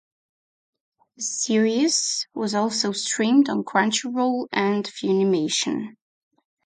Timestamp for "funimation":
4.83-5.95